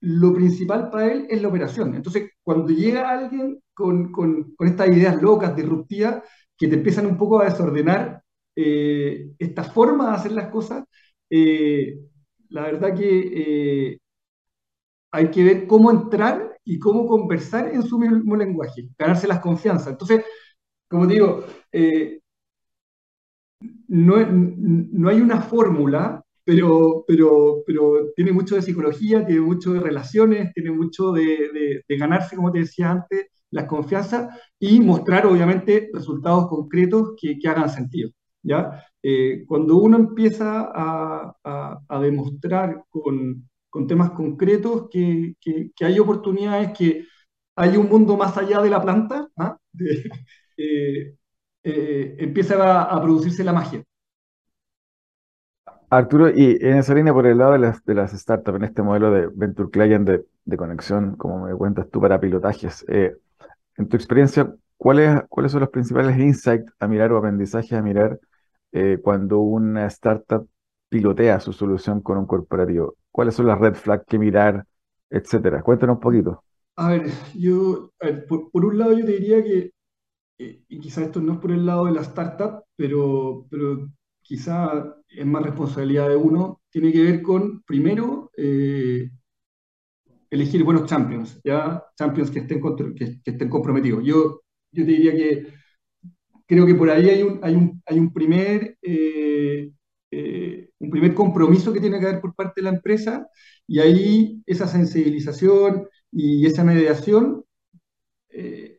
[0.00, 1.94] lo principal para él es la operación.
[1.94, 6.22] Entonces, cuando llega alguien con, con, con estas ideas locas, disruptivas,
[6.56, 8.22] que te empiezan un poco a desordenar
[8.60, 10.84] eh, esta forma de hacer las cosas,
[11.30, 11.96] eh,
[12.48, 13.98] la verdad que eh,
[15.12, 19.92] hay que ver cómo entrar y cómo conversar en su mismo lenguaje, ganarse las confianzas.
[19.92, 20.24] Entonces,
[20.88, 21.44] como digo,
[23.88, 29.80] no, no, hay una fórmula, pero, pero, pero tiene mucho de psicología, tiene mucho de
[29.80, 36.48] relaciones, tiene mucho de, ganarse, como te decía antes, las confianzas y mostrar, obviamente, resultados
[36.48, 38.10] concretos que hagan sentido.
[39.02, 43.48] Eh, cuando uno empieza a, demostrar con,
[43.86, 45.34] temas concretos que,
[45.80, 47.04] hay oportunidades, que
[47.56, 49.56] hay un mundo más allá de la planta, ¿ah?
[50.56, 51.14] eh,
[51.62, 53.82] eh, empieza a, producirse la magia.
[55.90, 59.28] Arturo, y en esa línea, por el lado de las, startups, en este modelo de
[59.34, 65.22] Venture Client de, de conexión, como me cuentas tú, para pilotajes, en tu experiencia, ¿cuáles,
[65.28, 68.18] ¿cuáles son los principales insights a mirar o aprendizajes a mirar
[68.72, 70.48] eh, cuando una startup
[70.88, 72.96] pilotea su solución con un corporativo?
[73.10, 74.64] ¿Cuáles son las red flags que mirar,
[75.10, 75.62] etcétera?
[75.62, 76.44] Cuéntanos un poquito.
[76.76, 77.92] A ver, yo,
[78.28, 79.72] por, un lado yo te diría que,
[80.38, 83.88] eh, y quizás esto no es por el lado de la startup, pero, pero
[84.22, 89.10] quizá es más responsabilidad de uno, tiene que ver con, primero, eh,
[90.30, 91.82] elegir buenos champions, ¿ya?
[91.96, 92.60] Champions que estén,
[92.94, 94.04] que, que estén comprometidos.
[94.04, 95.57] Yo, yo te diría que
[96.48, 99.70] creo que por ahí hay un, hay un, hay un, primer, eh,
[100.10, 103.28] eh, un primer compromiso que tiene que haber por parte de la empresa
[103.66, 107.44] y ahí esa sensibilización y esa mediación
[108.30, 108.76] eh,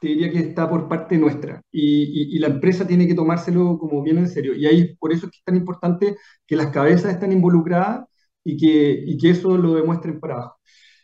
[0.00, 4.02] te diría que está por parte nuestra y, y, la empresa tiene que tomárselo como
[4.02, 7.12] bien en serio y ahí por eso es que es tan importante que las cabezas
[7.12, 8.06] estén involucradas
[8.44, 10.56] y que, y que eso lo demuestren para abajo.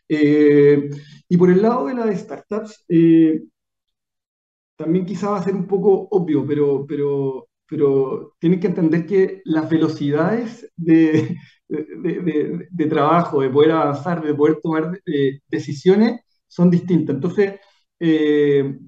[0.09, 2.85] y por el lado de las startups,
[4.79, 9.43] también quizá va a ser un poco obvio, pero, pero, pero tienen que entender que
[9.45, 11.37] las velocidades de,
[11.69, 15.01] de, trabajo, de poder avanzar, de poder tomar
[15.49, 17.17] decisiones, son distintas.
[17.17, 17.55] Entonces,
[18.01, 18.79] eh,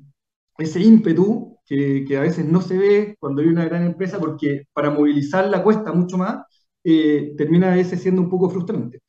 [0.58, 4.64] ese ímpetu que, que, a veces no se ve cuando hay una gran empresa, porque
[4.72, 6.44] para movilizarla cuesta mucho más,
[6.84, 9.00] eh, termina a veces siendo un poco frustrante.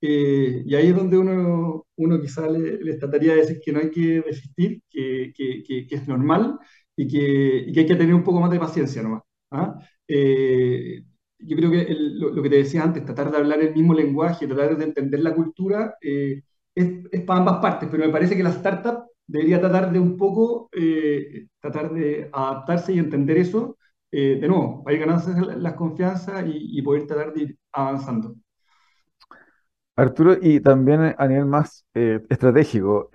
[0.00, 3.80] Eh, y ahí es donde uno, uno quizá le, le, trataría de decir que no
[3.80, 6.58] hay que resistir, que, que, que es normal
[6.96, 9.22] y que, y que, hay que tener un poco más de paciencia nomás.
[9.50, 9.78] ¿ah?
[10.08, 11.02] Eh,
[11.38, 13.94] yo creo que el, lo, lo, que te decía antes, tratar de hablar el mismo
[13.94, 16.42] lenguaje, tratar de entender la cultura, eh,
[16.74, 20.16] es, es, para ambas partes, pero me parece que la startup debería tratar de un
[20.16, 23.76] poco, eh, tratar de adaptarse y entender eso,
[24.10, 28.34] eh, de nuevo, para ir ganándose las confianzas y, y, poder tratar de ir avanzando.
[29.96, 33.10] Arturo, y también a nivel más eh, estratégico,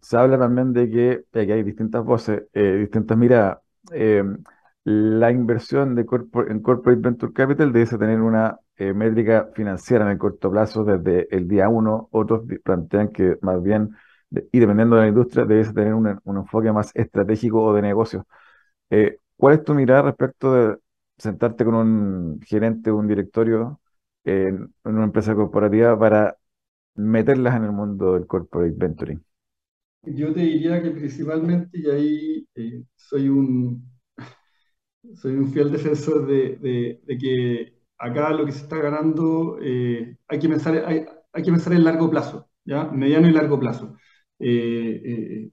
[0.00, 3.58] se habla también de que, que hay distintas voces, distintas miradas
[4.84, 10.18] la inversión de en Corporate Venture Capital debe tener una eh, métrica financiera en el
[10.18, 12.08] corto plazo desde el día uno.
[12.12, 13.90] Otros plantean que más bien,
[14.30, 18.26] y dependiendo de la industria, debe tener un, un, enfoque más estratégico o de negocio.
[18.90, 20.78] Eh, ¿Cuál es tu mirada respecto de
[21.18, 23.80] sentarte con un gerente o un directorio
[24.24, 26.36] en, una empresa corporativa para
[26.94, 29.22] meterlas en el mundo del corporate venturing?
[30.02, 33.84] Yo te diría que principalmente, y ahí eh, soy un,
[35.14, 40.16] soy un fiel defensor de, de, de, que acá lo que se está ganando eh,
[40.28, 42.84] hay, que pensar, hay, hay, que pensar en largo plazo, ¿ya?
[42.84, 43.96] mediano y largo plazo.
[44.38, 45.50] Eh, eh,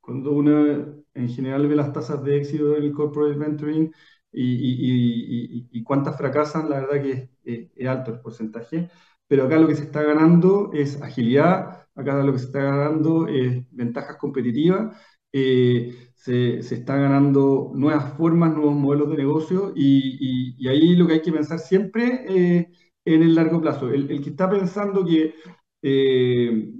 [0.00, 3.92] cuando uno en general ve las tasas de éxito del corporate venturing
[4.36, 8.90] y, cuántas fracasan, la verdad que es, alto el porcentaje.
[9.28, 13.26] Pero acá lo que se está ganando es agilidad, acá lo que se está ganando
[13.28, 14.96] es ventajas competitivas.
[15.32, 21.14] Eh, se, se están ganando nuevas formas, nuevos modelos de negocio y, ahí lo que
[21.14, 22.68] hay que pensar siempre eh,
[23.04, 23.90] en el largo plazo.
[23.90, 25.34] El, el que está pensando que,
[25.82, 26.72] eh,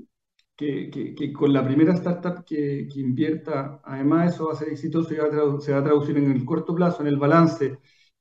[0.56, 5.60] que, con la primera startup que, invierta, además eso va a ser exitoso y va
[5.60, 7.78] se va a traducir en el corto plazo, en el balance,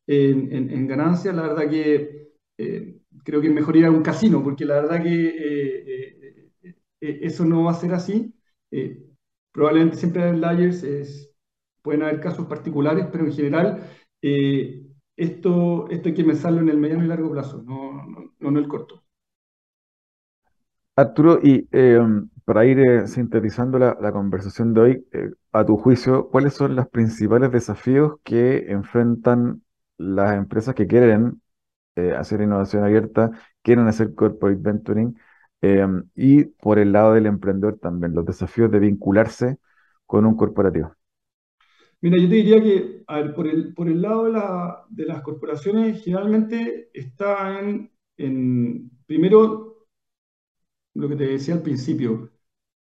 [0.08, 4.44] en, en, ganancias, la verdad que eh, creo que es mejor ir a un casino,
[4.44, 6.52] porque la verdad que eh,
[7.02, 8.34] eh, eso no va a ser así
[9.52, 10.86] probablemente siempre en layers
[11.82, 13.90] pueden haber casos particulares, pero en general
[15.16, 18.58] esto, esto hay que pensarlo en el mediano y largo plazo, no, no, no en
[18.58, 19.05] el corto.
[20.96, 22.00] Arturo, y eh,
[22.46, 26.88] para ir eh, sintetizando la, conversación de hoy, eh, a tu juicio, ¿cuáles son los
[26.88, 29.62] principales desafíos que enfrentan
[29.98, 31.42] las empresas que quieren
[31.98, 33.32] eh, hacer innovación abierta,
[33.62, 35.18] quieren hacer corporate venturing
[35.62, 39.60] eh, y por el lado del emprendedor también, los desafíos de vincularse
[40.06, 40.94] con un corporativo.
[42.02, 44.32] Mira, yo te diría que, a ver, por el, por el lado de,
[44.90, 49.65] de las corporaciones, generalmente está en, en, primero,
[50.96, 52.32] lo que te decía al principio,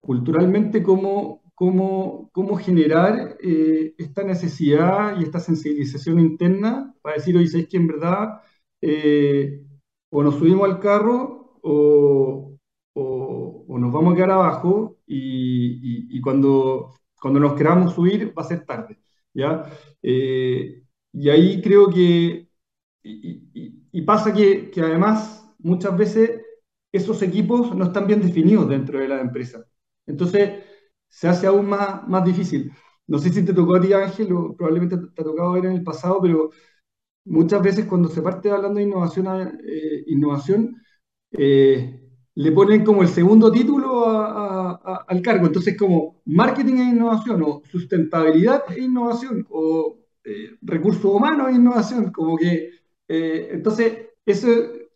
[0.00, 7.48] culturalmente, cómo, cómo, cómo generar eh, esta necesidad y esta sensibilización interna para decir, oye,
[7.48, 8.40] ¿sabes que en verdad
[8.81, 9.62] eh,
[10.11, 12.57] o nos subimos al carro o,
[12.94, 18.64] o, nos vamos a quedar abajo y, cuando, cuando nos queramos subir va a ser
[18.64, 18.98] tarde.
[19.33, 19.64] ¿ya?
[20.03, 22.48] Eh, y ahí creo que,
[23.03, 26.42] y, pasa que, además muchas veces
[26.94, 29.64] esos equipos no están bien definidos dentro de la empresa.
[30.07, 30.62] Entonces
[31.09, 32.72] se hace aún más, más difícil.
[33.09, 35.82] No sé si te tocó a ti, Ángel, probablemente te ha tocado ver en el
[35.82, 36.51] pasado, pero
[37.24, 39.26] muchas veces cuando se parte hablando de innovación,
[39.66, 40.76] eh, innovación
[41.32, 42.01] eh,
[42.36, 45.47] le ponen como el segundo título al cargo.
[45.47, 52.12] Entonces, como marketing e innovación, o sustentabilidad e innovación, o eh, recursos humanos e innovación,
[52.12, 52.70] como que,
[53.09, 54.49] entonces, eso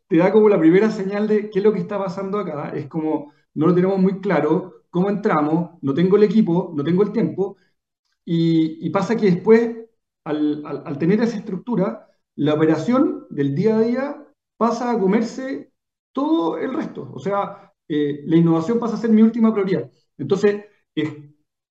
[0.08, 2.70] te da como la primera señal de qué es lo que está pasando acá.
[2.70, 7.02] Es como, no lo tenemos muy claro, cómo entramos, no tengo el equipo, no tengo
[7.02, 7.56] el tiempo,
[8.24, 9.76] y, pasa que después,
[10.24, 15.72] al tener esa estructura, la operación del día a día pasa a comerse
[16.12, 17.10] todo el resto.
[17.14, 19.90] O sea, eh, la innovación pasa a ser mi última prioridad.
[20.18, 21.10] Entonces, es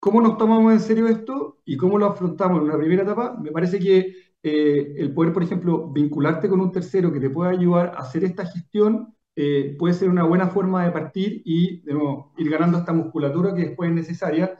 [0.00, 3.36] cómo nos tomamos en serio esto y cómo lo afrontamos en una primera etapa.
[3.40, 7.50] Me parece que eh, el poder, por ejemplo, vincularte con un tercero que te pueda
[7.50, 11.94] ayudar a hacer esta gestión eh, puede ser una buena forma de partir y de
[11.94, 14.58] nuevo, ir ganando esta musculatura que después es necesaria,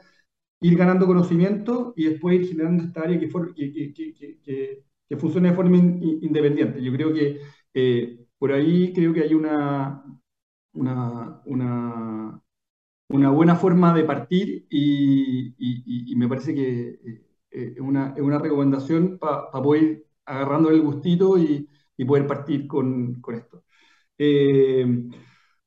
[0.61, 3.53] ir ganando conocimiento y después ir generando esta área que, for,
[5.19, 6.81] funcione de forma in, independiente.
[6.81, 7.41] Yo creo que
[7.73, 10.01] eh, por ahí creo que hay una,
[10.73, 12.41] una, una,
[13.31, 19.83] buena forma de partir y me parece que eh, una, una recomendación para pa poder
[19.83, 23.63] ir agarrando el gustito y, y poder partir con, con esto.
[24.17, 24.85] Eh,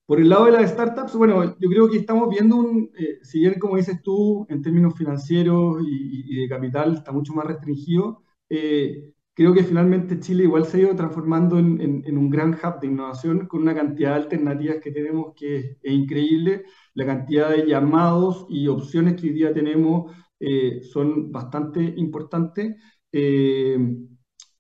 [0.07, 3.41] por el lado de las startups, bueno, yo creo que estamos viendo un, eh, si
[3.41, 9.14] bien como dices tú, en términos financieros y, de capital está mucho más restringido, eh,
[9.35, 12.89] creo que finalmente Chile igual se ha ido transformando en, en, un gran hub de
[12.89, 16.64] innovación con una cantidad de alternativas que tenemos que es, increíble,
[16.95, 20.12] la cantidad de llamados y opciones que hoy día tenemos
[20.43, 22.76] eh, son bastante importantes.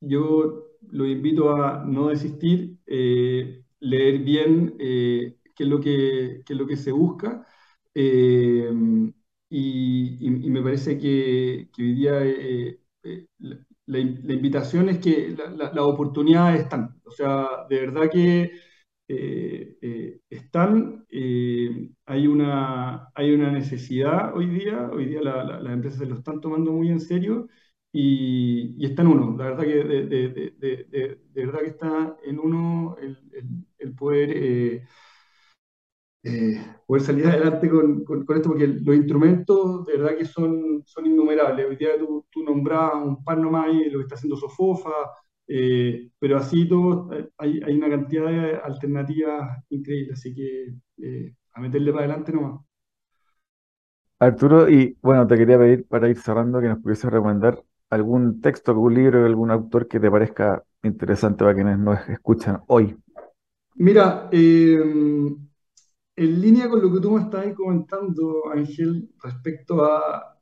[0.00, 6.76] yo lo invito a no desistir, leer bien qué es lo que, es lo que
[6.76, 7.46] se busca.
[7.94, 8.70] Eh,
[9.48, 13.26] y, me parece que, hoy día eh, eh,
[13.86, 17.00] la, invitación es que las oportunidades están.
[17.04, 18.50] O sea, de verdad que
[20.30, 21.06] están,
[22.06, 26.72] hay, una, hay una necesidad hoy día, hoy día las empresas se lo están tomando
[26.72, 27.48] muy en serio
[27.92, 29.36] y, está en uno.
[29.36, 33.18] La verdad que de, verdad que está en uno el,
[33.78, 34.86] el poder
[36.24, 41.06] eh, poder salir adelante con, con, esto, porque los instrumentos de verdad que son, son
[41.06, 41.66] innumerables.
[41.68, 44.90] Hoy día tú, tú nombrabas un par nomás y lo que está haciendo Sofofa,
[45.54, 50.74] eh, pero así todo, eh, hay, hay, una cantidad de alternativas increíbles, así que
[51.54, 52.60] a meterle para adelante nomás.
[54.18, 58.70] Arturo, y bueno, te quería pedir para ir cerrando que nos pudiese recomendar algún texto,
[58.70, 62.96] algún libro, algún autor que te parezca interesante para quienes nos escuchan hoy.
[63.74, 64.80] Mira, eh,
[66.16, 70.38] en línea con lo que tú me estabas comentando, Ángel, respecto a,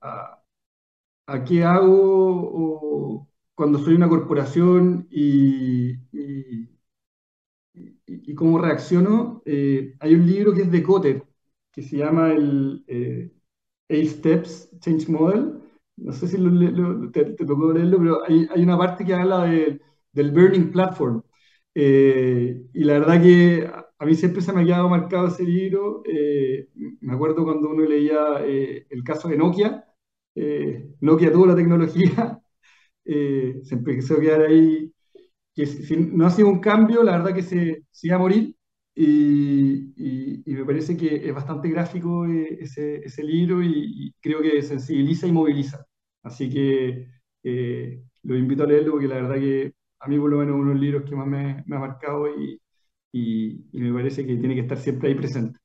[1.26, 3.28] a, qué hago
[3.60, 5.92] cuando soy una corporación y,
[8.06, 11.22] y, cómo reacciono, eh, hay un libro que es de Cotter,
[11.70, 13.30] que se llama el eh,
[13.88, 15.60] Eight Steps Change Model.
[15.96, 16.38] No sé si
[17.12, 19.78] te, tocó leerlo, pero hay, hay, una parte que habla de,
[20.12, 21.22] del Burning Platform.
[21.74, 26.02] Eh, y la verdad que a mí siempre se me ha quedado marcado ese libro.
[26.06, 26.70] Eh,
[27.02, 29.84] me acuerdo cuando uno leía eh, el caso de Nokia.
[30.34, 32.40] Eh, Nokia tuvo la tecnología,
[33.04, 34.92] se empezó a quedar ahí.
[35.54, 38.56] Que si, no ha sido un cambio, la verdad que se, se iba a morir.
[38.94, 45.32] Y, me parece que es bastante gráfico ese, ese, libro y, creo que sensibiliza y
[45.32, 45.86] moviliza.
[46.22, 47.08] Así que
[48.22, 50.74] lo invito a leerlo porque la verdad que a mí por lo menos uno de
[50.74, 52.60] los libros que más me, me ha marcado y,
[53.12, 55.58] y, me parece que tiene que estar siempre ahí presente.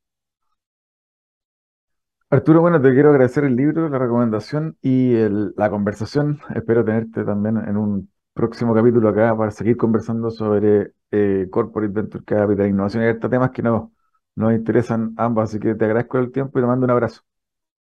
[2.35, 5.13] Arturo, bueno, te quiero agradecer el libro, la recomendación y
[5.55, 6.41] la conversación.
[6.53, 12.25] Espero tenerte también en un próximo capítulo acá para seguir conversando sobre eh, Corporate Venture
[12.25, 13.89] Capital, innovación y estos temas que nos,
[14.35, 15.45] nos interesan ambos.
[15.45, 17.21] Así que te agradezco el tiempo y te mando un abrazo.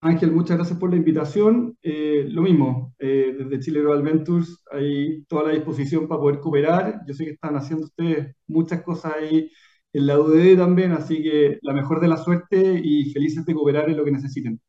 [0.02, 1.78] Ángel, muchas gracias por la invitación.
[1.82, 7.00] Eh, lo mismo, eh, desde Chile Global Ventures hay toda la disposición para poder cooperar.
[7.06, 9.50] Yo sé que están haciendo ustedes muchas cosas ahí
[9.96, 13.88] en la UDD también, así que la mejor de la suerte y felices de cooperar
[13.88, 14.60] en lo que necesiten.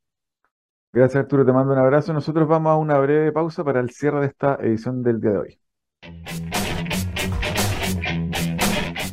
[0.94, 2.14] Gracias Arturo, te mando un abrazo.
[2.14, 5.38] Nosotros vamos a una breve pausa para el cierre de esta edición del día de
[5.38, 5.60] hoy.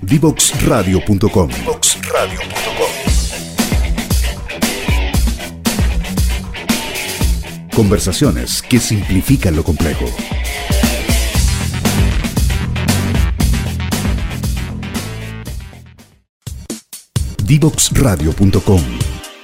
[0.02, 1.50] Divoxradio.com
[7.74, 10.04] Conversaciones que simplifican lo complejo.
[17.46, 18.80] Divoxradio.com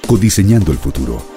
[0.07, 1.30] Codiseñando el futuro.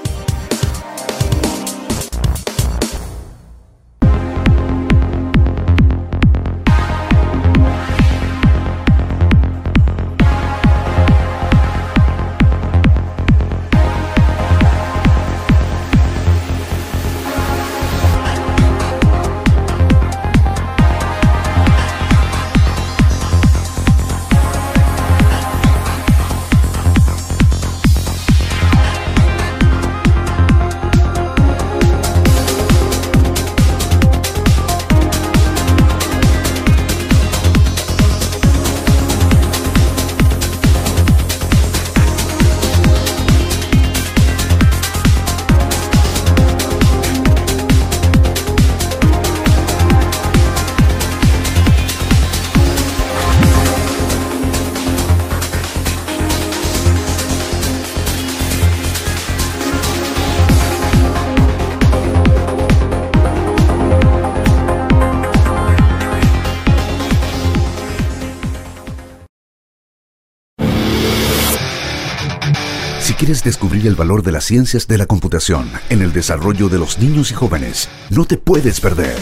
[73.45, 77.31] Descubrir el valor de las ciencias de la computación en el desarrollo de los niños
[77.31, 79.19] y jóvenes, no te puedes perder.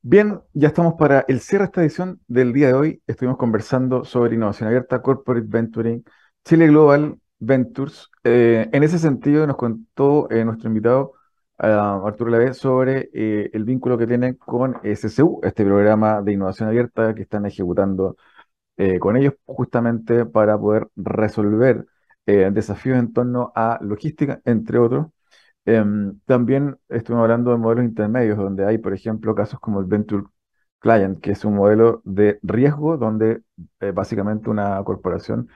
[0.00, 3.02] Bien, ya estamos para el cierre de esta edición del día de hoy.
[3.08, 6.04] Estuvimos conversando sobre innovación abierta, corporate venturing,
[6.44, 8.10] Chile Global Ventures.
[8.22, 11.14] Eh, en ese sentido, nos contó eh, nuestro invitado
[11.58, 17.12] Arturo Lave sobre eh, el vínculo que tiene con SCU, este programa de innovación abierta
[17.14, 18.16] que están ejecutando
[19.00, 21.86] con ellos justamente para poder resolver
[22.26, 25.06] desafíos en torno a logística, entre otros.
[25.64, 30.24] Em, también estuvimos hablando de modelos intermedios, donde hay, por ejemplo, casos como el Venture
[30.80, 33.42] Client, que es un modelo de riesgo donde
[33.80, 35.48] eh, básicamente una corporación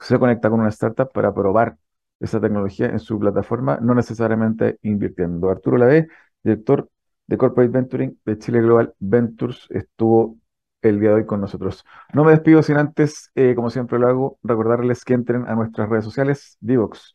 [0.00, 1.76] se conecta con una startup para probar
[2.20, 5.50] esa tecnología en su plataforma, no necesariamente invirtiendo.
[5.50, 6.08] Arturo Lave,
[6.42, 6.88] director
[7.26, 10.38] de Corporate Venturing de Chile Global Ventures, estuvo
[10.82, 11.84] el día de hoy con nosotros.
[12.12, 15.88] No me despido sin antes, eh, como siempre lo hago, recordarles que entren a nuestras
[15.88, 17.14] redes sociales, Divox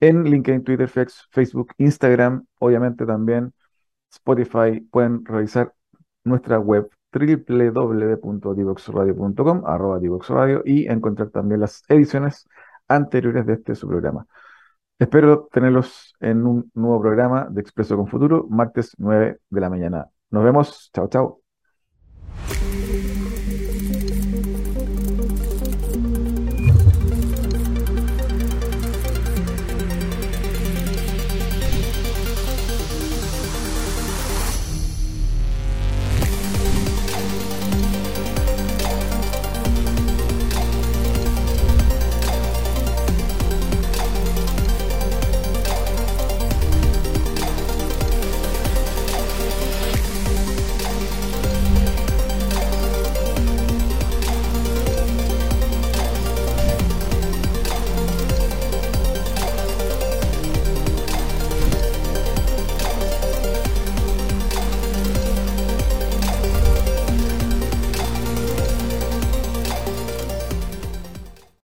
[0.00, 3.52] en LinkedIn, Twitter, Facebook, Instagram, obviamente también
[4.10, 4.80] Spotify.
[4.80, 5.72] Pueden revisar
[6.24, 12.46] nuestra web www.divoxradio.com, arroba divoxradio, y encontrar también las ediciones
[12.86, 14.26] anteriores de este su programa.
[14.98, 20.06] Espero tenerlos en un nuevo programa de Expreso con Futuro, martes 9 de la mañana.
[20.30, 20.90] Nos vemos.
[20.92, 21.47] Chao, chao.
[22.50, 23.07] Thank you.